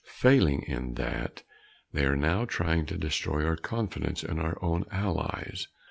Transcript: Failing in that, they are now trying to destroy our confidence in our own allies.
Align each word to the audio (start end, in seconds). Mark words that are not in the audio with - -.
Failing 0.03 0.63
in 0.63 0.95
that, 0.95 1.43
they 1.93 2.05
are 2.05 2.15
now 2.15 2.43
trying 2.45 2.87
to 2.87 2.97
destroy 2.97 3.45
our 3.45 3.55
confidence 3.55 4.23
in 4.23 4.39
our 4.39 4.57
own 4.59 4.83
allies. 4.89 5.67